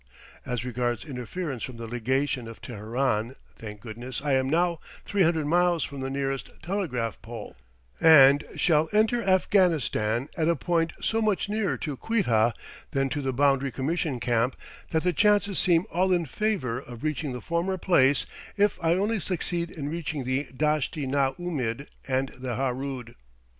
As 0.47 0.65
regards 0.65 1.05
interference 1.05 1.61
from 1.61 1.77
the 1.77 1.85
Legation 1.85 2.47
of 2.47 2.59
Teheran, 2.59 3.35
thank 3.55 3.81
goodness 3.81 4.19
I 4.19 4.33
am 4.33 4.49
now 4.49 4.79
three 5.05 5.21
hundred 5.21 5.45
miles 5.45 5.83
from 5.83 5.99
the 6.01 6.09
nearest 6.09 6.49
telegraph 6.63 7.21
pole, 7.21 7.55
and 7.99 8.43
shall 8.55 8.89
enter 8.93 9.21
Afghanistan 9.21 10.27
at 10.35 10.49
a 10.49 10.55
point 10.55 10.93
so 11.01 11.21
much 11.21 11.49
nearer 11.49 11.77
to 11.77 11.95
Quetta 11.95 12.55
than 12.89 13.09
to 13.09 13.21
the 13.21 13.31
Boundary 13.31 13.69
Commission 13.71 14.19
Camp 14.19 14.55
that 14.89 15.03
the 15.03 15.13
chances 15.13 15.59
seem 15.59 15.85
all 15.91 16.11
in 16.11 16.25
favor 16.25 16.79
of 16.79 17.03
reaching 17.03 17.31
the 17.31 17.39
former 17.39 17.77
place 17.77 18.25
if 18.57 18.83
I 18.83 18.93
only 18.95 19.19
succeed 19.19 19.69
in 19.69 19.87
reaching 19.89 20.23
the 20.23 20.45
Dasht 20.45 20.97
i 20.97 21.05
na 21.05 21.33
oomid 21.37 21.85
and 22.07 22.29
the 22.29 22.55
Harood. 22.55 23.13